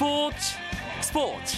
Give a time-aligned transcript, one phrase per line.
[0.00, 0.56] 스포츠
[1.02, 1.56] 스포츠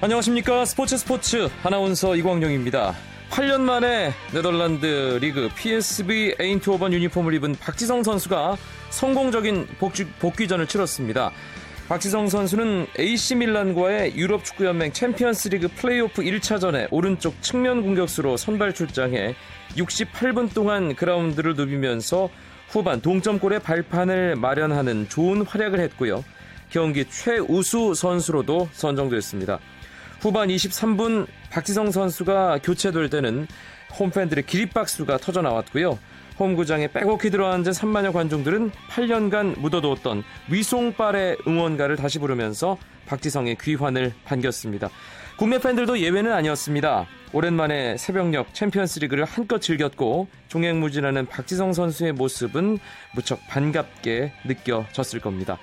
[0.00, 2.94] 안녕하십니까 스포츠 스포츠 아나운서 이광용입니다.
[3.30, 8.56] 8년 만에 네덜란드 리그 PSV 에인트호번 유니폼을 입은 박지성 선수가
[8.90, 11.32] 성공적인 복귀, 복귀전을 치렀습니다.
[11.88, 19.34] 박지성 선수는 AC 밀란과의 유럽 축구연맹 챔피언스 리그 플레이오프 1차전에 오른쪽 측면 공격수로 선발 출장해
[19.76, 22.30] 68분 동안 그라운드를 누비면서
[22.68, 26.24] 후반 동점골의 발판을 마련하는 좋은 활약을 했고요.
[26.70, 29.58] 경기 최우수 선수로도 선정됐습니다.
[30.20, 33.46] 후반 23분 박지성 선수가 교체될 때는
[33.98, 35.98] 홈팬들의 기립박수가 터져 나왔고요.
[36.38, 44.90] 홈구장에 빼곡히 들어앉은 3만여 관중들은 8년간 묻어두었던 위송빨의 응원가를 다시 부르면서 박지성의 귀환을 반겼습니다.
[45.36, 47.06] 국내 팬들도 예외는 아니었습니다.
[47.32, 52.78] 오랜만에 새벽녘 챔피언스 리그를 한껏 즐겼고 종횡무진하는 박지성 선수의 모습은
[53.14, 55.58] 무척 반갑게 느껴졌을 겁니다.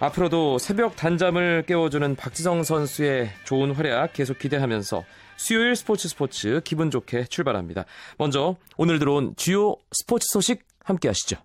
[0.00, 5.04] 앞으로도 새벽 단잠을 깨워주는 박지성 선수의 좋은 활약 계속 기대하면서
[5.42, 7.84] 수요일 스포츠 스포츠 기분 좋게 출발합니다.
[8.16, 11.36] 먼저 오늘 들어온 주요 스포츠 소식 함께 하시죠.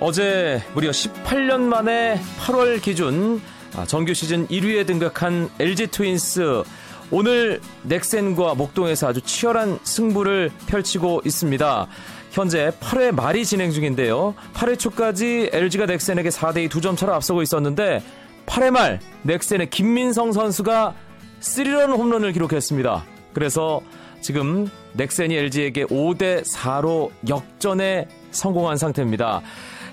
[0.00, 3.40] 어제 무려 18년 만에 8월 기준
[3.74, 6.62] 아, 정규 시즌 1위에 등극한 LG 트윈스
[7.10, 11.88] 오늘 넥센과 목동에서 아주 치열한 승부를 펼치고 있습니다.
[12.30, 14.34] 현재 8회 말이 진행 중인데요.
[14.54, 18.02] 8회 초까지 LG가 넥센에게 4대2 2점 차로 앞서고 있었는데
[18.46, 20.94] 8회 말 넥센의 김민성 선수가
[21.40, 23.04] 3런 홈런을 기록했습니다.
[23.32, 23.80] 그래서
[24.20, 29.42] 지금 넥센이 LG에게 5대 4로 역전에 성공한 상태입니다.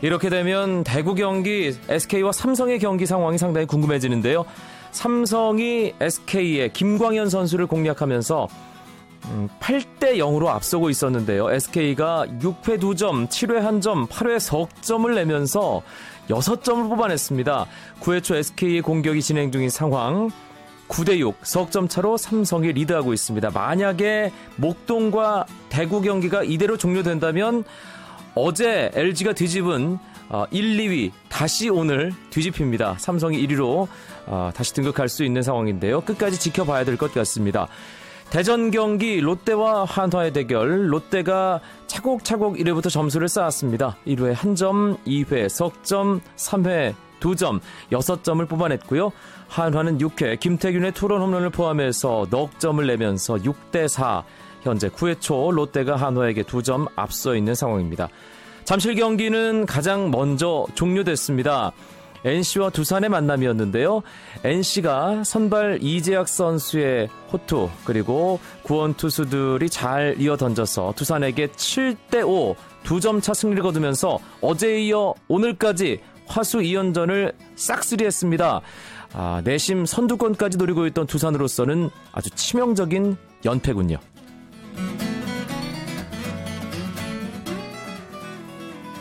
[0.01, 4.45] 이렇게 되면 대구 경기 SK와 삼성의 경기 상황이 상당히 궁금해지는데요.
[4.91, 8.47] 삼성이 SK의 김광현 선수를 공략하면서
[9.59, 11.51] 8대 음, 0으로 앞서고 있었는데요.
[11.51, 15.81] SK가 6회 2점, 7회 1점, 8회 석점을 내면서
[16.29, 17.65] 6점을 뽑아냈습니다.
[18.01, 20.29] 9회 초 SK의 공격이 진행 중인 상황.
[20.87, 23.49] 9대6 석점 차로 삼성이 리드하고 있습니다.
[23.51, 27.63] 만약에 목동과 대구 경기가 이대로 종료된다면
[28.35, 29.97] 어제 LG가 뒤집은 1,
[30.29, 32.95] 어, 2위 다시 오늘 뒤집힙니다.
[32.99, 33.87] 삼성이 1위로
[34.27, 36.01] 어, 다시 등극할 수 있는 상황인데요.
[36.01, 37.67] 끝까지 지켜봐야 될 것 같습니다.
[38.29, 43.95] 대전 경기 롯데와 한화의 대결 롯데가 차곡차곡 1회부터 점수를 쌓았습니다.
[44.07, 47.59] 1회 1점, 2회 석점, 3회 2점,
[47.91, 49.11] 6점을 뽑아냈고요.
[49.47, 54.23] 한화는 6회 김태균의 투런 홈런을 포함해서 넉 점을 내면서 6대 4.
[54.63, 58.09] 현재 9회 초 롯데가 한화에게 2점 앞서 있는 상황입니다.
[58.65, 61.71] 잠실 경기는 가장 먼저 종료됐습니다.
[62.25, 64.01] NC와 두산의 만남이었는데요.
[64.43, 72.99] NC가 선발 이재학 선수의 호투 그리고 구원 투수들이 잘 이어 던져서 두산에게 7대 5 두
[72.99, 78.61] 점 차 승리를 거두면서 어제 이어 오늘까지 화수 2연전을 싹쓸이했습니다.
[79.13, 83.97] 아, 내심 선두권까지 노리고 있던 두산으로서는 아주 치명적인 연패군요.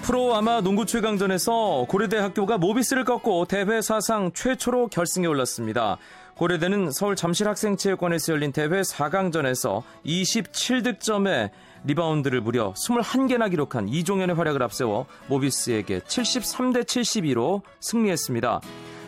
[0.04, 5.96] 프로 아마 농구 최강전에서 고려대학교가 모비스를 꺾고 대회 사상 최초로 결승에 올랐습니다.
[6.34, 11.50] 고려대는 서울 잠실학생체육관에서 열린 대회 4강전에서 27득점에
[11.84, 18.60] 리바운드를 무려 21개나 기록한 이종현의 활약을 앞세워 모비스에게 73대 72로 승리했습니다.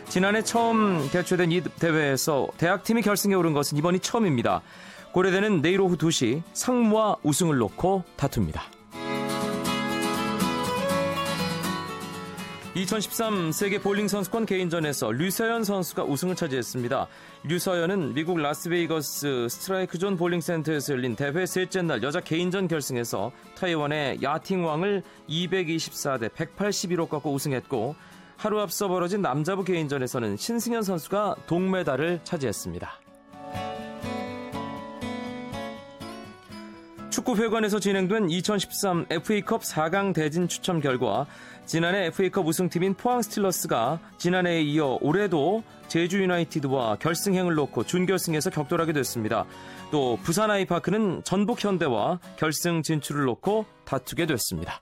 [0.09, 4.63] 지난해 처음 개최된 이 대회에서 대학팀이 결승에 오른 것은 이번이 처음입니다.
[5.11, 8.76] 고려대는 내일 오후 2시 상무와 우승을 놓고 다툽니다.
[12.77, 17.07] 2013 세계 볼링 선수권 개인전에서 류서연 선수가 우승을 차지했습니다.
[17.45, 24.21] 류서연은 미국 라스베이거스 스트라이크 존 볼링 센터에서 열린 대회 셋째 날 여자 개인전 결승에서 타이완의
[24.21, 27.95] 야팅왕을 224대 181로 꺾고 우승했고
[28.35, 33.06] 하루 앞서 벌어진 남자부 개인전에서는 신승현 선수가 동메달을 차지했습니다.
[37.17, 41.25] 축구회관에서 진행된 2013 FA컵 4강 대진 추첨 결과
[41.65, 49.45] 지난해 FA컵 우승팀인 포항 스틸러스가 지난해에 이어 올해도 제주 유나이티드와 결승행을 놓고 준결승에서 격돌하게 됐습니다.
[49.91, 54.81] 또 부산 아이파크는 전북 현대와 결승 진출을 놓고 다투게 됐습니다.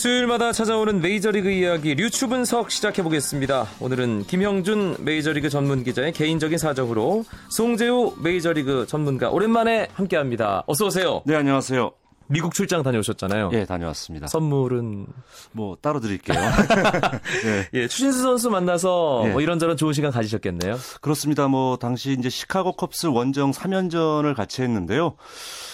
[0.00, 3.66] 수요일마다 찾아오는 메이저리그 이야기 류추 분석 시작해 보겠습니다.
[3.80, 10.64] 오늘은 김형준 메이저리그 전문 기자의 개인적인 사정으로 송재우 메이저리그 전문가 오랜만에 함께합니다.
[10.66, 11.20] 어서 오세요.
[11.26, 11.92] 네, 안녕하세요.
[12.28, 13.50] 미국 출장 다녀오셨잖아요.
[13.52, 14.28] 예, 다녀왔습니다.
[14.28, 15.06] 선물은
[15.52, 16.38] 뭐 따로 드릴게요.
[17.44, 17.68] 네.
[17.74, 19.30] 예, 추신수 선수 만나서 예.
[19.32, 20.78] 뭐 이런저런 좋은 시간 가지셨겠네요.
[21.00, 21.48] 그렇습니다.
[21.48, 25.16] 뭐 당시 이제 시카고 컵스 원정 3연전을 같이 했는데요.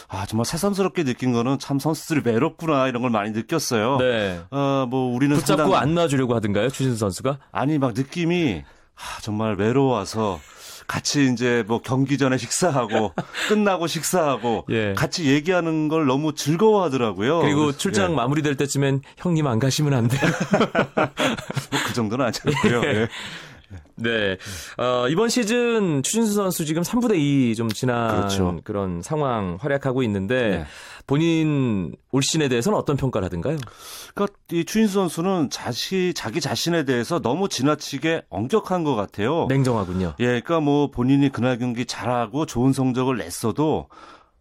[0.08, 3.98] 아, 정말 새삼스럽게 느낀 거는 참 선수들이 외롭구나 이런 걸 많이 느꼈어요.
[3.98, 4.40] 네.
[4.50, 7.38] 어, 뭐 우리는 붙잡고 상당- 안 놔주려고 하던가요, 추신수 선수가?
[7.52, 8.62] 아니 막 느낌이
[8.94, 10.40] 아, 정말 외로워서
[10.86, 13.12] 같이 이제 뭐 경기 전에 식사하고
[13.48, 14.94] 끝나고 식사하고 예.
[14.94, 17.40] 같이 얘기하는 걸 너무 즐거워하더라고요.
[17.40, 18.14] 그리고 출장 예.
[18.14, 20.20] 마무리될 때쯤엔 형님 안 가시면 안 돼요.
[20.94, 22.82] 뭐 그 정도는 아니었고요.
[22.88, 23.08] 예.
[23.96, 24.36] 네.
[24.78, 28.60] 어, 이번 시즌 추신수 선수 지금 3부대 2좀 지난 그렇죠.
[28.64, 30.64] 그런 상황 활약하고 있는데 네.
[31.06, 33.56] 본인 올 시즌에 대해서는 어떤 평가를 하던가요?
[34.14, 39.46] 그러니까 이 추인수 선수는 자시 자기 자신에 대해서 너무 지나치게 엄격한 것 같아요.
[39.48, 40.14] 냉정하군요.
[40.20, 43.88] 예, 그러니까 뭐 본인이 그날 경기 잘하고 좋은 성적을 냈어도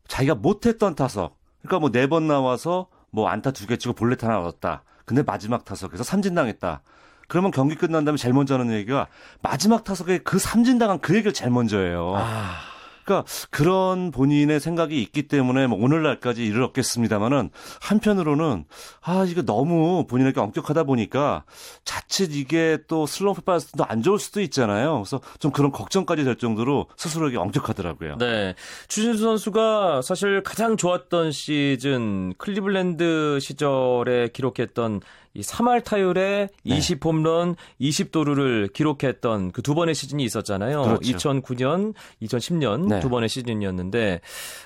[0.07, 4.39] 자기가 못했던 타석, 그러니까 뭐 네 번 나와서 뭐 안타 두 개 치고 볼넷 하나
[4.39, 4.83] 얻었다.
[5.06, 6.81] 근데 마지막 타석에서 삼진 당했다.
[7.27, 9.07] 그러면 경기 끝난 다음에 제일 먼저 하는 얘기가
[9.42, 12.13] 마지막 타석에 그 삼진 당한 그 얘기를 제일 먼저 해요.
[12.16, 12.60] 아,
[13.06, 17.51] 그러니까 그런 본인의 생각이 있기 때문에 뭐 오늘날까지 이르렀겠습니다만은
[17.81, 18.66] 한편으로는
[19.01, 21.44] 아 이거 너무 본인에게 엄격하다 보니까
[21.83, 25.04] 자칫 이게 또 슬럼프 빠졌을 때도 안 좋을 수도 있잖아요.
[25.04, 28.18] 그래서 좀 그런 걱정까지 될 정도로 스스로에게 엄격하더라고요.
[28.18, 28.56] 네.
[28.88, 35.01] 추신수 선수가 사실 가장 좋았던 시즌 클리블랜드 시절에 기록했던
[35.35, 36.77] 이 3할 타율에 네.
[36.77, 40.83] 20홈런, 20도루를 기록했던 그 두 번의 시즌이 있었잖아요.
[40.83, 41.01] 그렇죠.
[41.01, 42.99] 2009년, 2010년 네.
[42.99, 44.21] 두 번의 시즌이었는데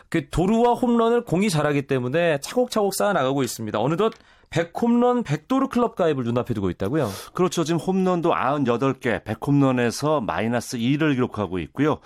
[0.10, 3.80] 그 도루와 홈런을 공이 잘하기 때문에 차곡차곡 쌓아 나가고 있습니다.
[3.80, 4.12] 어느덧
[4.50, 7.10] 100홈런, 100도루 클럽 가입을 눈앞에 두고 있다고요.
[7.34, 7.64] 그렇죠.
[7.64, 12.00] 지금 홈런도 98개, 100홈런에서 마이너스 2를 기록하고 있고요.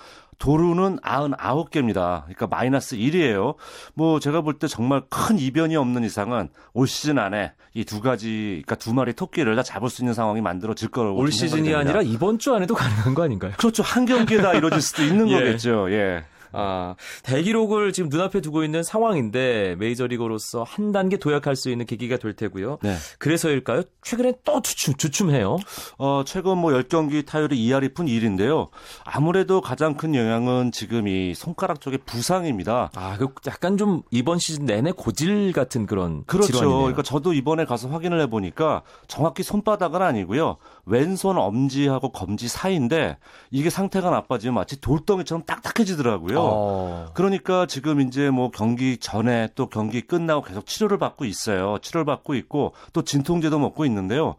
[0.43, 2.23] 도루는 99개입니다.
[2.23, 3.55] 그러니까 마이너스 1이에요.
[3.93, 8.61] 뭐 제가 볼 때 정말 큰 이변이 없는 이상은 올 시즌 안에 이 두 가지,
[8.65, 11.79] 그러니까 두 마리 토끼를 다 잡을 수 있는 상황이 만들어질 거라고 올 시즌이 됩니다.
[11.79, 13.53] 아니라 이번 주 안에도 가능한 거 아닌가요?
[13.57, 13.83] 그렇죠.
[13.83, 15.35] 한 경기에 다 이루어질 수도 있는 예.
[15.39, 15.89] 거겠죠.
[15.91, 16.25] 예.
[16.53, 22.33] 아, 대기록을 지금 눈앞에 두고 있는 상황인데 메이저리거로서 한 단계 도약할 수 있는 계기가 될
[22.33, 22.77] 테고요.
[22.81, 22.95] 네.
[23.19, 23.83] 그래서일까요?
[24.03, 25.57] 최근에 또 주춤, 주춤해요.
[25.97, 28.69] 어, 최근 뭐 10경기 타율이 2할이 푼 1인데요.
[29.03, 32.91] 아무래도 가장 큰 영향은 지금 이 손가락 쪽의 부상입니다.
[32.95, 36.47] 아, 그 약간 좀 이번 시즌 내내 고질 같은 그런 그렇죠.
[36.47, 36.77] 질환이네요.
[36.79, 40.57] 그러니까 저도 이번에 가서 확인을 해 보니까 정확히 손바닥은 아니고요.
[40.85, 43.17] 왼손 엄지하고 검지 사이인데
[43.51, 46.42] 이게 상태가 나빠지면 마치 돌덩이처럼 딱딱해지더라고요.
[46.45, 47.11] 어.
[47.13, 51.77] 그러니까 지금 이제 뭐 경기 전에 또 경기 끝나고 계속 치료를 받고 있어요.
[51.81, 54.35] 치료를 받고 있고 또 진통제도 먹고 있는데요.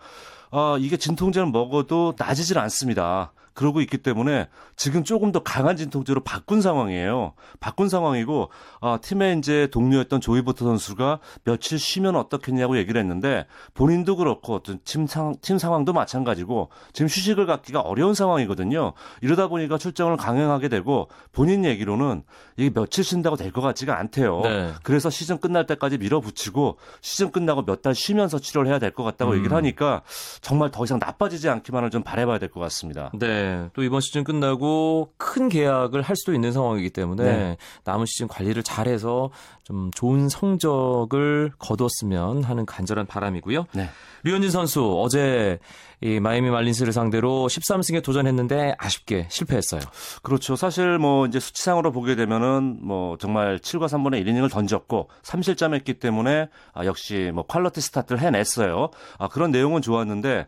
[0.51, 3.33] 아, 이게 진통제를 먹어도 나아지질 않습니다.
[3.55, 7.35] 그러고 있기 때문에 지금 조금 더 강한 진통제로 바꾼 상황이에요.
[7.61, 14.55] 바꾼 상황이고 아, 팀의 이제 동료였던 조이버터 선수가 며칠 쉬면 어떻겠냐고 얘기를 했는데 본인도 그렇고
[14.55, 18.93] 어떤 팀, 상, 팀 상황도 마찬가지고 지금 휴식을 갖기가 어려운 상황이거든요.
[19.23, 22.25] 이러다 보니까 출장을 강행하게 되고 본인 얘기로는
[22.57, 24.41] 이게 며칠 쉰다고 될 것 같지가 않대요.
[24.43, 24.73] 네.
[24.83, 29.33] 그래서 시즌 끝날 때까지 밀어붙이고 시즌 끝나고 몇 달 쉬면서 치료를 해야 될 것 같다고
[29.33, 29.37] 음.
[29.39, 30.03] 얘기를 하니까
[30.41, 33.11] 정말 더 이상 나빠지지 않기만을 좀 바라봐야 될 것 같습니다.
[33.15, 33.44] 네.
[33.75, 37.57] 또 이번 시즌 끝나고 큰 계약을 할 수도 있는 상황이기 때문에 네.
[37.85, 39.31] 남은 시즌 관리를 잘해서
[39.65, 43.67] 좀 좋은 성적을 거뒀으면 하는 간절한 바람이고요.
[43.73, 43.89] 네.
[44.25, 45.59] 류현진 선수 어제
[46.01, 49.81] 이 마이애미 말린스를 상대로 13승에 도전했는데 아쉽게 실패했어요.
[50.23, 50.55] 그렇죠.
[50.55, 56.85] 사실 뭐 이제 수치상으로 보게 되면은 뭐 정말 7과 3분의 1이닝을 던졌고 3실점했기 때문에 아
[56.85, 58.91] 역시 뭐 퀄러티 스타트를 해냈어요.
[59.19, 60.47] 아 그런 내용은 좋았는데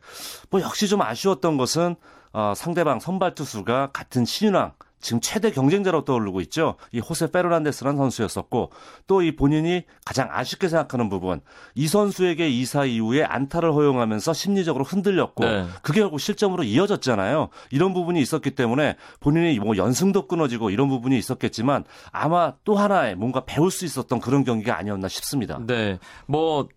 [0.50, 1.96] 뭐 역시 좀 아쉬웠던 것은
[2.38, 6.74] 아 상대방 선발 투수가 같은 신인왕 지금 최대 경쟁자로 떠오르고 있죠.
[6.92, 8.72] 이 호세 페르난데스라는 선수였었고
[9.06, 11.40] 또 이 본인이 가장 아쉽게 생각하는 부분
[11.74, 15.66] 이 선수에게 2사 이후에 안타를 허용하면서 심리적으로 흔들렸고 네.
[15.80, 17.48] 그게 결국 실점으로 이어졌잖아요.
[17.70, 23.44] 이런 부분이 있었기 때문에 본인이 뭐 연승도 끊어지고 이런 부분이 있었겠지만 아마 또 하나의 뭔가
[23.46, 25.58] 배울 수 있었던 그런 경기가 아니었나 싶습니다.
[25.66, 25.98] 네.
[26.26, 26.68] 뭐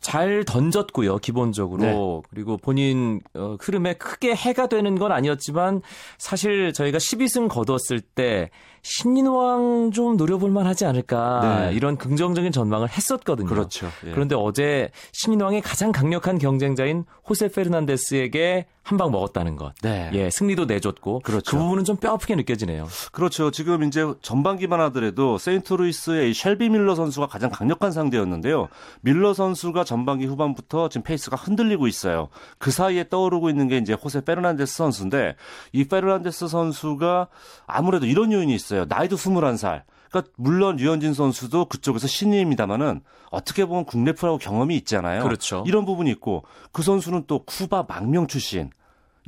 [0.00, 1.82] 잘 던졌고요, 기본적으로.
[1.82, 2.28] 네.
[2.30, 5.82] 그리고 본인 어, 흐름에 크게 해가 되는 건 아니었지만
[6.18, 8.50] 사실 저희가 12승 거뒀을 때
[8.88, 11.74] 신인왕 좀 노려볼 만 하지 않을까 네.
[11.74, 13.46] 이런 긍정적인 전망을 했었거든요.
[13.46, 13.88] 그렇죠.
[14.06, 14.12] 예.
[14.12, 19.74] 그런데 어제 신인왕의 가장 강력한 경쟁자인 호세 페르난데스에게 한 방 먹었다는 것.
[19.82, 20.10] 네.
[20.14, 21.50] 예, 승리도 내줬고 그렇죠.
[21.50, 22.88] 그 부분은 좀 뼈아프게 느껴지네요.
[23.12, 23.50] 그렇죠.
[23.50, 28.68] 지금 이제 전반기만 하더라도 세인트루이스의 쉘비 밀러 선수가 가장 강력한 상대였는데요.
[29.02, 32.28] 밀러 선수가 전반기 후반부터 지금 페이스가 흔들리고 있어요.
[32.56, 35.36] 그 사이에 떠오르고 있는 게 이제 호세 페르난데스 선수인데
[35.72, 37.28] 이 페르난데스 선수가
[37.66, 38.77] 아무래도 이런 요인이 있어요.
[38.86, 39.82] 나이도 21살.
[40.10, 45.22] 그러니까 물론 류현진 선수도 그쪽에서 신인입니다만은 어떻게 보면 국내 프로하고 경험이 있잖아요.
[45.22, 45.64] 그렇죠.
[45.66, 48.70] 이런 부분이 있고 그 선수는 또 쿠바 망명 출신.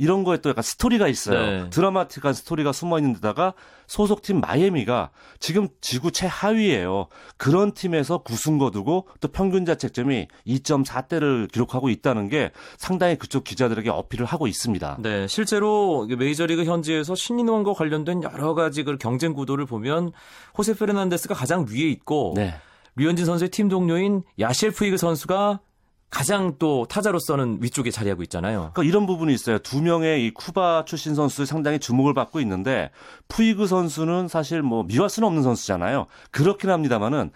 [0.01, 1.65] 이런 거에 또 약간 스토리가 있어요.
[1.65, 1.69] 네.
[1.69, 3.53] 드라마틱한 스토리가 숨어 있는 데다가
[3.87, 7.09] 소속팀 마이애미가 지금 지구 최하위예요.
[7.37, 14.25] 그런 팀에서 9승 거두고 또 평균 자책점이 2.4대를 기록하고 있다는 게 상당히 그쪽 기자들에게 어필을
[14.25, 14.97] 하고 있습니다.
[15.01, 20.13] 네, 실제로 메이저리그 현지에서 신인왕과 관련된 여러 가지 그 경쟁 구도를 보면
[20.57, 22.55] 호세 페르난데스가 가장 위에 있고 네.
[22.97, 25.61] 류현진 선수의 팀 동료인 야실 푸이그 선수가
[26.11, 28.73] 가장 또 타자로서는 위쪽에 자리하고 있잖아요.
[28.73, 29.59] 그러니까 이런 부분이 있어요.
[29.59, 32.91] 두 명의 이 쿠바 출신 선수 상당히 주목을 받고 있는데
[33.29, 36.07] 푸이그 선수는 사실 뭐 미워할 수는 없는 선수잖아요.
[36.33, 37.31] 그렇긴 합니다만은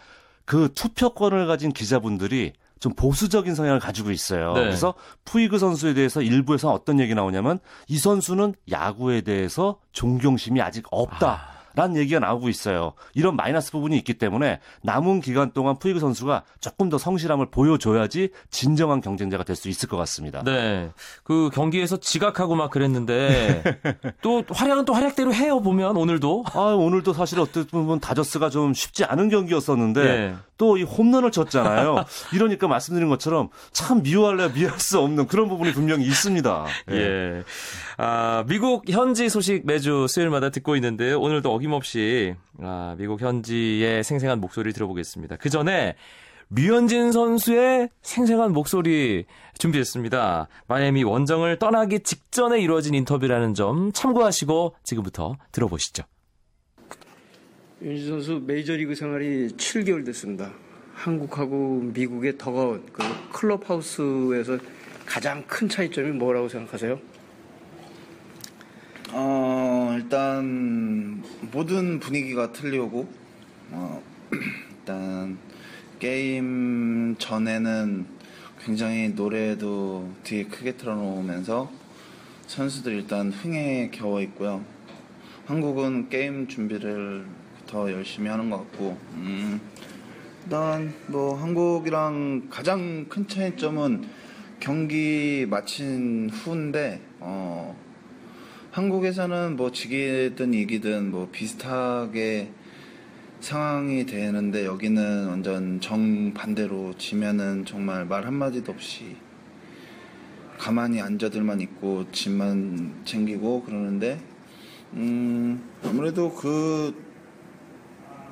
[0.45, 4.52] 그 투표권을 가진 기자분들이 좀 보수적인 성향을 가지고 있어요.
[4.52, 4.61] 네.
[4.61, 11.31] 그래서 푸이그 선수에 대해서 일부에서 어떤 얘기 나오냐면 이 선수는 야구에 대해서 존경심이 아직 없다.
[11.31, 11.54] 아.
[11.75, 12.93] 라는 얘기가 나오고 있어요.
[13.14, 19.00] 이런 마이너스 부분이 있기 때문에 남은 기간 동안 푸이그 선수가 조금 더 성실함을 보여줘야지 진정한
[19.00, 20.43] 경쟁자가 될 수 있을 것 같습니다.
[20.43, 20.90] 네.
[21.23, 23.62] 그 경기에서 지각하고 막 그랬는데
[24.21, 26.45] 또 활약은 또 활약대로 해요 보면 오늘도.
[26.52, 30.35] 아, 오늘도 사실 어떻게 보면 다저스가 좀 쉽지 않은 경기였었는데 네.
[30.59, 32.05] 또 이 홈런을 쳤잖아요.
[32.33, 36.67] 이러니까 말씀드린 것처럼 참 미워할래 미워할 수 없는 그런 부분이 분명히 있습니다.
[36.91, 36.97] 예.
[36.97, 37.43] 예.
[37.97, 44.73] 아, 미국 현지 소식 매주 수요일마다 듣고 있는데 오늘도 어김없이 아, 미국 현지의 생생한 목소리를
[44.73, 45.37] 들어보겠습니다.
[45.37, 45.95] 그 전에
[46.51, 49.25] 류현진 선수의 생생한 목소리
[49.59, 50.49] 준비했습니다.
[50.69, 56.05] 마이애미 원정을 떠나기 직전에 이루어진 인터뷰라는 점 참고하시고 지금부터 들어보시죠.
[57.85, 60.50] 윤진 선수 메이저리그 생활이 7개월 됐습니다.
[60.95, 64.59] 한국하고 미국의 더가운 그 클럽하우스에서
[65.05, 66.99] 가장 큰 차이점이 뭐라고 생각하세요?
[69.12, 71.23] 어, 일단
[71.53, 73.07] 모든 분위기가 틀리고
[73.73, 75.37] 어, 일단
[75.99, 78.07] 게임 전에는
[78.64, 81.71] 굉장히 노래도 뒤에 크게 틀어놓으면서
[82.47, 84.64] 선수들 일단 흥에 겨워 있고요.
[85.45, 87.44] 한국은 게임 준비를
[87.75, 89.61] 더 열심히 하는 것 같고 음,
[90.45, 94.04] 일단 뭐 한국이랑 가장 큰 차이점은
[94.61, 97.76] 경기 마친 후인데 어,
[98.71, 102.52] 한국에서는 뭐 지기든 이기든 뭐 비슷하게
[103.40, 109.16] 상황이 되는데 여기는 완전 정반대로 지면은 정말 말 한마디도 없이
[110.59, 114.21] 가만히 앉아들만 있고 짐만 챙기고 그러는데
[114.93, 117.04] 음 아무래도 그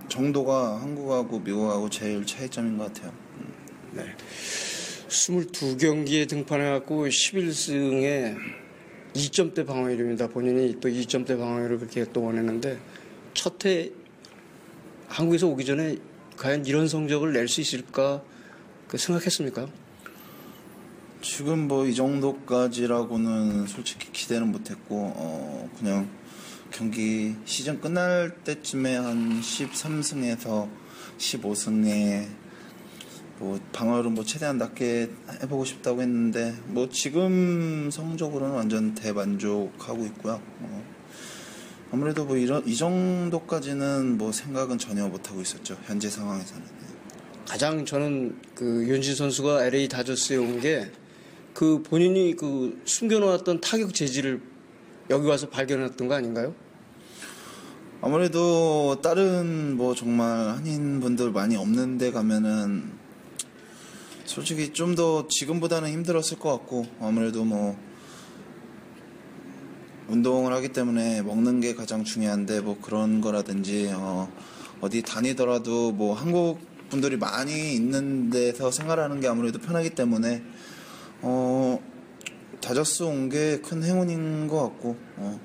[0.09, 3.13] 정도가 한국하고 미국하고 제일 차이점인 것 같아요.
[3.93, 4.05] 네.
[5.09, 8.37] 22경기에 등판해갖고 11승에
[9.15, 10.29] 2점대 방어율입니다.
[10.29, 12.79] 본인이 또 2점대 방어율을 그렇게 또 원했는데
[13.35, 13.91] 첫 해
[15.09, 15.97] 한국에서 오기 전에
[16.39, 18.23] 과연 이런 성적을 낼 수 있을까
[18.89, 19.69] 그 생각했습니까?
[21.21, 26.09] 지금 뭐 이 정도까지라고는 솔직히 기대는 못했고 어 그냥
[26.73, 30.69] 경기 시즌 끝날 때쯤에 한 13승에서
[31.19, 32.27] 15승에
[33.39, 35.11] 뭐 방어를 뭐 최대한 낮게
[35.43, 40.41] 해보고 싶다고 했는데 뭐 지금 성적으로는 완전 대만족하고 있고요.
[40.61, 40.85] 어
[41.93, 46.63] 아무래도 뭐 이런 이 정도까지는 뭐 생각은 전혀 못 하고 있었죠 현재 상황에서는.
[47.47, 51.03] 가장 저는 그 윤진 선수가 LA 다저스에 온 게
[51.55, 54.41] 그 본인이 그 숨겨놓았던 타격 재질을
[55.11, 56.55] 여기 와서 발견했던 거 아닌가요?
[58.05, 62.91] 아무래도 다른 뭐 정말 한인분들 많이 없는 데 가면은
[64.25, 67.79] 솔직히 좀 더 지금보다는 힘들었을 것 같고 아무래도 뭐
[70.09, 74.29] 운동을 하기 때문에 먹는 게 가장 중요한데 뭐 그런 거라든지 어
[74.81, 76.59] 어디 다니더라도 뭐 한국
[76.91, 80.43] 분들이 많이 있는 데서 생활하는 게 아무래도 편하기 때문에
[81.21, 81.81] 어
[82.61, 85.41] 다저스 온 게 큰 행운인 것 같고 어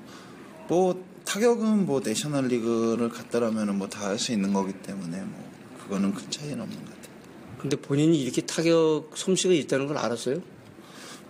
[0.68, 5.50] 뭐 타격은 뭐 내셔널 리그를 갔다라면 뭐 다 할 수 있는 거기 때문에 뭐
[5.82, 7.14] 그거는 큰 차이는 없는 것 같아요.
[7.58, 10.40] 근데 본인이 이렇게 타격 솜씨가 있다는 걸 알았어요?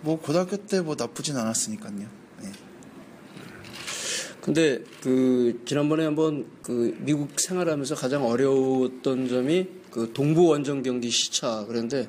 [0.03, 1.97] 뭐 고등학교 때 뭐 나쁘진 않았으니까요.
[1.99, 2.53] 네.
[4.41, 11.65] 근데 그 지난번에 한번 그 미국 생활하면서 가장 어려웠던 점이 그 동부 원정 경기 시차
[11.67, 12.09] 그런데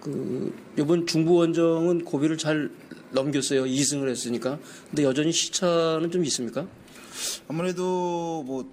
[0.00, 2.70] 그 이번 중부 원정은 고비를 잘
[3.12, 3.64] 넘겼어요.
[3.64, 4.58] 2승을 했으니까.
[4.90, 6.66] 근데 여전히 시차는 좀 있습니까?
[7.48, 8.70] 아무래도 뭐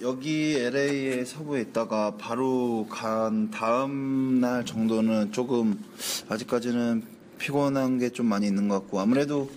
[0.00, 5.82] 여기 LA에 서부에 있다가 바로 간 다음 날 정도는 조금
[6.28, 7.02] 아직까지는
[7.38, 9.50] 피곤한 게 좀 많이 있는 것 같고 아무래도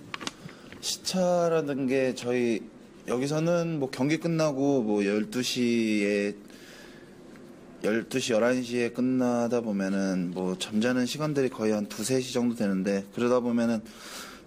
[0.81, 2.61] 시차라는 게 저희
[3.07, 6.35] 여기서는 뭐 경기 끝나고 뭐 12시에
[7.83, 13.81] 12시, 11시에 끝나다 보면은 뭐 잠자는 시간들이 거의 한 2, 3시 정도 되는데 그러다 보면은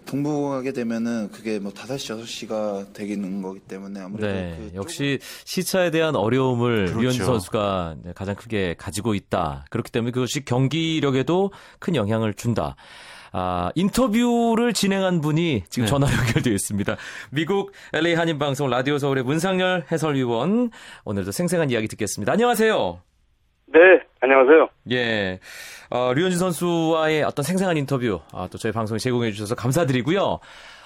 [0.09, 5.91] 동부 가게 되면은 그게 뭐 5시, 6시가 되는 거기 때문에 아무래도 네, 그 역시 시차에
[5.91, 6.99] 대한 어려움을 그렇죠.
[6.99, 9.65] 류현진 선수가 네, 가장 크게 가지고 있다.
[9.69, 12.75] 그렇기 때문에 그것이 경기력에도 큰 영향을 준다.
[13.31, 15.89] 아, 인터뷰를 진행한 분이 지금 네.
[15.89, 16.97] 전화 연결되어 있습니다.
[17.29, 20.71] 미국 LA 한인 방송 라디오 서울의 문상열 해설위원
[21.05, 22.33] 오늘도 생생한 이야기 듣겠습니다.
[22.33, 23.08] 안녕하세요.
[23.71, 23.79] 네,
[24.21, 24.69] 안녕하세요.
[24.91, 25.39] 예,
[25.91, 30.39] 어, 류현진 선수와의 어떤 생생한 인터뷰 아, 또 저희 방송에 제공해 주셔서 감사드리고요.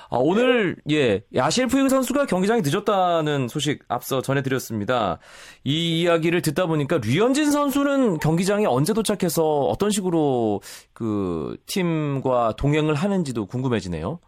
[0.10, 5.20] 아, 오늘 예 야실 푸이그 선수가 경기장에 늦었다는 소식 앞서 전해드렸습니다.
[5.64, 10.62] 이 이야기를 듣다 보니까 류현진 선수는 경기장에 언제 도착해서 어떤 식으로
[10.94, 14.20] 그 팀과 동행을 하는지도 궁금해지네요.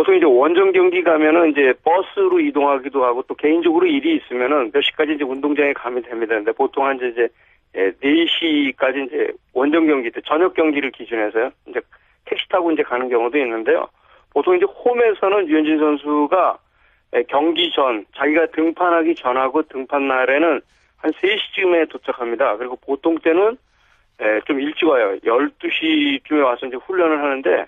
[0.00, 5.12] 보통 이제 원정 경기 가면은 이제 버스로 이동하기도 하고 또 개인적으로 일이 있으면은 몇 시까지
[5.12, 6.36] 이제 운동장에 가면 됩니다.
[6.36, 7.28] 근데 보통 한 이제
[7.76, 11.50] 예, 4시까지 이제 원정 경기 때 저녁 경기를 기준해서요.
[11.66, 11.80] 이제
[12.24, 13.88] 택시 타고 이제 가는 경우도 있는데요.
[14.32, 16.58] 보통 이제 홈에서는 유현진 선수가
[17.16, 20.62] 예, 경기 전 자기가 등판하기 전하고 등판 날에는
[20.96, 22.56] 한 3시쯤에 도착합니다.
[22.56, 23.58] 그리고 보통 때는
[24.22, 25.18] 예, 좀 일찍 와요.
[25.22, 27.66] 12시쯤에 와서 이제 훈련을 하는데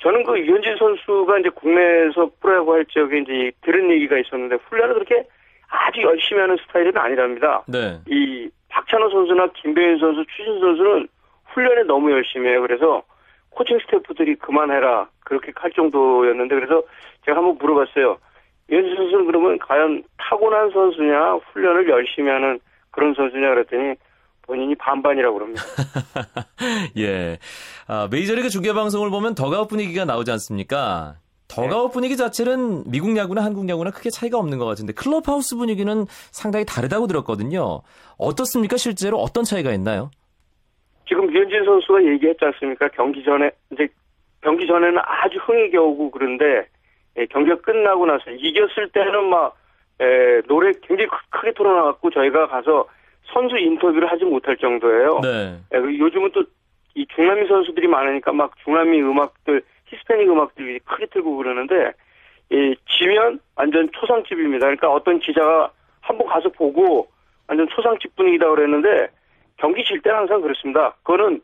[0.00, 5.26] 저는 그 유현진 선수가 이제 국내에서 프로야구 할 적에 이제 들은 얘기가 있었는데 훈련을 그렇게
[5.68, 7.62] 아주 열심히 하는 스타일은 아니랍니다.
[7.66, 7.98] 네.
[8.06, 11.08] 이 박찬호 선수나 김배윤 선수, 추신 선수는
[11.46, 12.60] 훈련에 너무 열심히 해요.
[12.62, 13.02] 그래서
[13.50, 16.82] 코칭 스태프들이 그만해라 그렇게 할 정도였는데 그래서
[17.24, 18.18] 제가 한번 물어봤어요.
[18.70, 22.60] 유현진 선수는 그러면 과연 타고난 선수냐 훈련을 열심히 하는
[22.92, 23.94] 그런 선수냐 그랬더니
[24.48, 25.62] 본인이 반반이라고 그럽니다.
[26.96, 27.38] 예.
[27.86, 31.16] 아, 메이저리그 중계 방송을 보면 더가웃 분위기가 나오지 않습니까?
[31.48, 36.64] 더가웃 분위기 자체는 미국 야구나 한국 야구나 크게 차이가 없는 것 같은데 클럽하우스 분위기는 상당히
[36.64, 37.82] 다르다고 들었거든요.
[38.16, 38.76] 어떻습니까?
[38.78, 40.10] 실제로 어떤 차이가 있나요?
[41.06, 42.88] 지금 유현진 선수가 얘기했지 않습니까?
[42.88, 43.86] 경기 전에 이제
[44.42, 46.66] 경기 전에는 아주 흥이 겨우고 그런데
[47.18, 49.56] 예, 경기가 끝나고 나서 이겼을 때는 막
[50.00, 52.86] 예, 노래 굉장히 크- 크게 틀어나갔고 저희가 가서
[53.32, 55.20] 선수 인터뷰를 하지 못할 정도예요.
[55.22, 55.58] 네.
[55.74, 56.42] 예, 요즘은 또
[56.98, 61.92] 이 중남미 선수들이 많으니까 막 중남미 음악들, 히스패닉 음악들이 크게 틀고 그러는데
[62.50, 64.66] 이 지면 완전 초상집입니다.
[64.66, 67.06] 그러니까 어떤 기자가 한번 가서 보고
[67.46, 69.10] 완전 초상집 분위기다 그랬는데
[69.58, 70.96] 경기 질 때는 항상 그렇습니다.
[71.04, 71.40] 그거는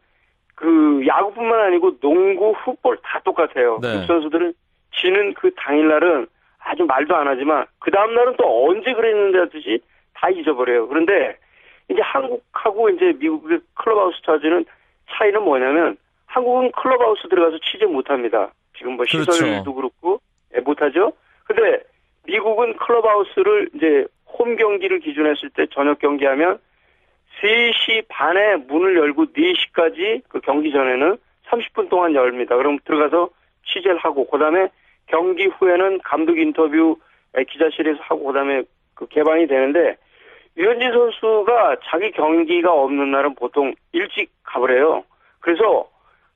[0.57, 3.79] 그 야구뿐만 아니고 농구, 풋볼 다 똑같아요.
[3.81, 3.92] 네.
[3.92, 4.55] 미국 선수들은
[4.92, 6.27] 지는 그 당일날은
[6.59, 9.81] 아주 말도 안 하지만 그 다음날은 또 언제 그랬는데 하듯이
[10.14, 10.88] 다 잊어버려요.
[10.88, 11.37] 그런데
[11.90, 14.64] 이제 한국하고 이제 미국의 클럽하우스 차지는
[15.11, 18.51] 차이는 뭐냐면 한국은 클럽하우스 들어가서 취재 못합니다.
[18.77, 19.33] 지금 뭐 그렇죠.
[19.33, 20.20] 시설도 그렇고
[20.55, 21.12] 예, 못하죠.
[21.44, 21.83] 근데
[22.27, 26.59] 미국은 클럽하우스를 이제 홈 경기를 기준 했을 때 저녁 경기하면
[27.40, 32.57] 3시 반에 문을 열고 4시까지 그 경기 전에는 30분 동안 열립니다.
[32.57, 33.31] 그럼 들어가서
[33.66, 34.68] 취재를 하고 그다음에
[35.07, 36.97] 경기 후에는 감독 인터뷰
[37.35, 38.62] 에, 기자실에서 하고 그다음에
[38.94, 39.97] 그 개방이 되는데
[40.57, 45.05] 유현진 선수가 자기 경기가 없는 날은 보통 일찍 가버려요.
[45.40, 45.88] 그래서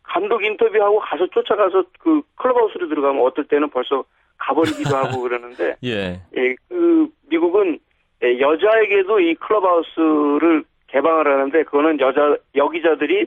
[0.02, 4.04] 감독 인터뷰하고 가서 쫓아가서 그 클럽하우스로 들어가면 어떨 때는 벌써
[4.38, 6.20] 가버리기도 하고 그러는데 예.
[6.36, 7.78] 예, 그 미국은
[8.24, 13.26] 예, 여자에게도 이 클럽하우스를 개방을 하는데 그거는 여자 여기자들이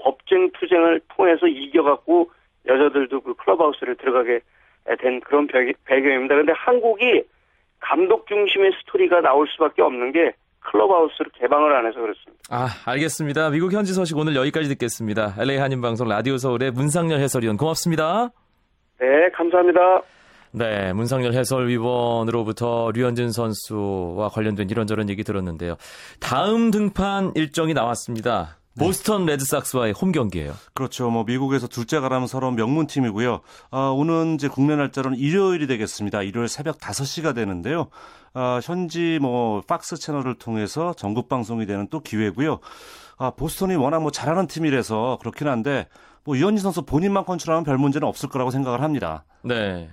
[0.00, 2.30] 법정 투쟁을 통해서 이겨갖고
[2.66, 4.40] 여자들도 그 클럽하우스를 들어가게
[5.00, 6.36] 된 그런 배- 배경입니다.
[6.36, 7.22] 근데 한국이
[7.80, 12.42] 감독 중심의 스토리가 나올 수밖에 없는 게 클럽하우스를 개방을 안 해서 그렇습니다.
[12.50, 13.50] 아, 알겠습니다.
[13.50, 15.34] 미국 현지 소식 오늘 여기까지 듣겠습니다.
[15.38, 18.30] LA 한인 방송 라디오 서울의 문상열 해설위원 고맙습니다.
[19.00, 20.02] 네, 감사합니다.
[20.52, 25.76] 네, 문상열 해설위원으로부터 류현진 선수와 관련된 이런저런 얘기 들었는데요.
[26.20, 28.57] 다음 등판 일정이 나왔습니다.
[28.78, 30.54] 보스턴 레드삭스와의 홈 경기예요.
[30.74, 31.10] 그렇죠.
[31.10, 33.40] 뭐 미국에서 둘째 가라면 서러운 명문 팀이고요.
[33.70, 36.22] 아, 오는 이제 국내 날짜로는 일요일이 되겠습니다.
[36.22, 37.88] 일요일 새벽 5시가 되는데요.
[38.34, 42.60] 아, 현지 뭐 폭스 채널을 통해서 전국 방송이 되는 또 기회고요.
[43.18, 45.88] 아, 보스턴이 워낙 뭐 잘하는 팀이라서 그렇긴 한데
[46.24, 49.24] 뭐 류현진 선수 본인만 컨트롤하면 별 문제는 없을 거라고 생각을 합니다.
[49.42, 49.90] 네.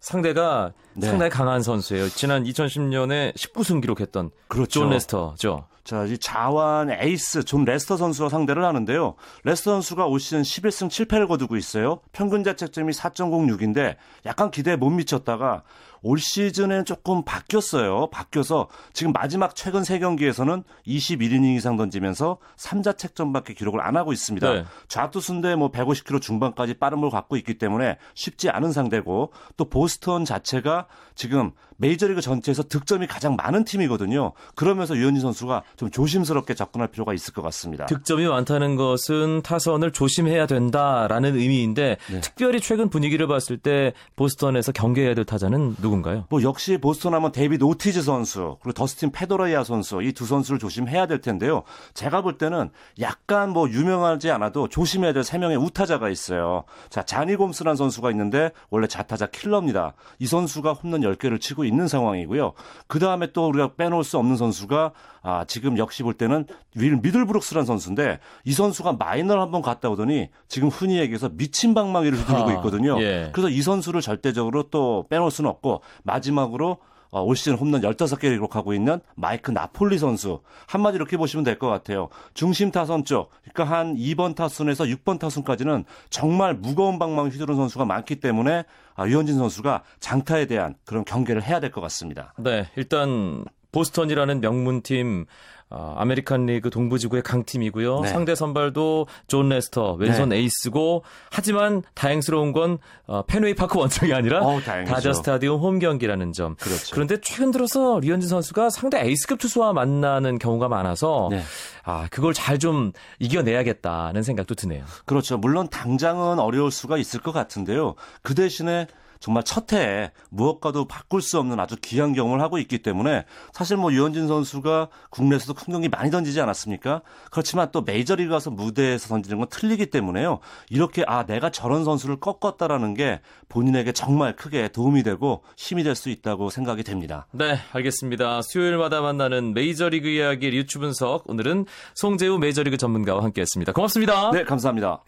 [0.00, 1.06] 상대가 네.
[1.06, 2.08] 상당히 강한 선수예요.
[2.10, 4.80] 지난 2010년에 19승 기록했던 그렇죠.
[4.80, 5.66] 존 레스터죠.
[5.84, 9.14] 자, 이 좌완 에이스 존 레스터 선수와 상대를 하는데요.
[9.44, 12.00] 레스터 선수가 올 시즌 11승 7패를 거두고 있어요.
[12.12, 15.62] 평균 자책점이 4.06인데 약간 기대에 못 미쳤다가
[16.02, 18.08] 올 시즌엔 조금 바뀌었어요.
[18.10, 24.52] 바뀌어서 지금 마지막 최근 3경기에서는 21이닝 이상 던지면서 3자 책점밖에 기록을 안 하고 있습니다.
[24.52, 24.64] 네.
[24.88, 30.86] 좌투수인데 뭐 150km 중반까지 빠른 볼 갖고 있기 때문에 쉽지 않은 상대고 또 보스턴 자체가
[31.14, 34.32] 지금 메이저리그 전체에서 득점이 가장 많은 팀이거든요.
[34.54, 37.86] 그러면서 유현진 선수가 좀 조심스럽게 접근할 필요가 있을 것 같습니다.
[37.86, 42.20] 득점이 많다는 것은 타선을 조심해야 된다라는 의미인데 네.
[42.20, 46.24] 특별히 최근 분위기를 봤을 때 보스턴에서 경계해야 될 타자는 누군가요?
[46.28, 51.06] 뭐 역시 보스턴 하면 데이비드 오티즈 선수 그리고 더스틴 페드로이아 선수 이 두 선수를 조심해야
[51.06, 51.62] 될 텐데요.
[51.94, 56.64] 제가 볼 때는 약간 뭐 유명하지 않아도 조심해야 될 세 명의 우타자가 있어요.
[56.90, 59.92] 자 자니 곰스란 선수가 있는데 원래 좌타자 킬러입니다.
[60.18, 62.52] 이 선수가 홈런 10개를 치고 있는 상황이고요.
[62.86, 67.66] 그 다음에 또 우리가 빼놓을 수 없는 선수가 아, 지금 역시 볼 때는 윌 미들브룩스라는
[67.66, 73.00] 선수인데 이 선수가 마이너를 한번 갔다 오더니 지금 흔히 얘기해서 미친 방망이를 휘두르고 있거든요.
[73.00, 73.30] 예.
[73.32, 76.78] 그래서 이 선수를 절대적으로 또 빼놓을 수는 없고 마지막으로
[77.10, 80.40] 어, 올 시즌 홈런 15개를 기록하고 있는 마이크 나폴리 선수.
[80.66, 82.08] 한마디로 이렇게 보시면 될 것 같아요.
[82.34, 88.16] 중심 타선 쪽, 그러니까 한 2번 타순에서 6번 타순까지는 정말 무거운 방망이 휘두른 선수가 많기
[88.16, 92.32] 때문에 아, 유현진 선수가 장타에 대한 그런 경계를 해야 될 것 같습니다.
[92.38, 95.26] 네, 일단 보스턴이라는 명문팀
[95.70, 98.00] 어, 아메리칸 리그 동부지구의 강팀이고요.
[98.00, 98.08] 네.
[98.08, 100.36] 상대 선발도 존 레스터 왼손 네.
[100.36, 106.56] 에이스고 하지만 다행스러운 건 어, 펜웨이 파크 원정이 아니라 어, 다저 스타디움 홈 경기라는 점.
[106.56, 106.94] 그렇죠.
[106.94, 111.42] 그런데 최근 들어서 류현진 선수가 상대 에이스급 투수와 만나는 경우가 많아서 네.
[111.84, 114.84] 아 그걸 잘 좀 이겨내야겠다는 생각도 드네요.
[115.04, 115.38] 그렇죠.
[115.38, 117.94] 물론 당장은 어려울 수가 있을 것 같은데요.
[118.22, 118.88] 그 대신에
[119.20, 123.92] 정말 첫 해에 무엇과도 바꿀 수 없는 아주 귀한 경험을 하고 있기 때문에 사실 뭐
[123.92, 127.02] 유현진 선수가 국내에서도 큰 경기 많이 던지지 않았습니까?
[127.30, 130.38] 그렇지만 또 메이저리그 가서 무대에서 던지는 건 틀리기 때문에요.
[130.70, 136.08] 이렇게 아 내가 저런 선수를 꺾었다라는 게 본인에게 정말 크게 도움이 되고 힘이 될 수
[136.08, 137.26] 있다고 생각이 됩니다.
[137.32, 138.40] 네, 알겠습니다.
[138.42, 143.72] 수요일마다 만나는 메이저리그 이야기 유튜 분석 오늘은 송재우 메이저리그 전문가와 함께했습니다.
[143.72, 144.30] 고맙습니다.
[144.30, 145.02] 네, 감사합니다.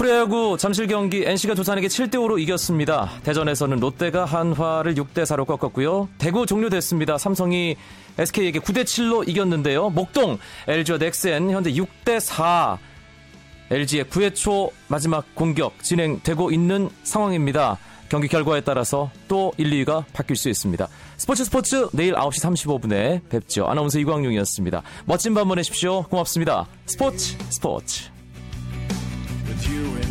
[0.00, 3.10] 프로야구 잠실 경기 NC가 두산에게 7대 5로 이겼습니다.
[3.22, 6.08] 대전에서는 롯데가 한화를 6대 4로 꺾었고요.
[6.16, 7.18] 대구 종료됐습니다.
[7.18, 7.76] 삼성이
[8.16, 9.90] SK에게 9대 7로 이겼는데요.
[9.90, 12.78] 목동 LG와 넥센 현재 6대 4
[13.70, 17.76] LG의 9회 초 마지막 공격 진행되고 있는 상황입니다.
[18.08, 20.88] 경기 결과에 따라서 또 1, 2위가 바뀔 수 있습니다.
[21.18, 23.66] 스포츠 스포츠 내일 9시 35분에 뵙죠.
[23.66, 24.82] 아나운서 이광용이었습니다.
[25.04, 26.04] 멋진 밤 보내십시오.
[26.04, 26.66] 고맙습니다.
[26.86, 28.19] 스포츠 스포츠
[29.68, 30.09] you in